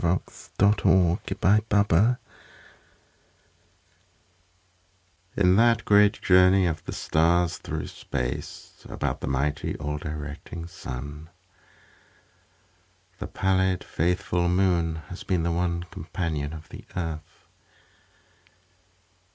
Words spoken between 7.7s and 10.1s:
space About the mighty, all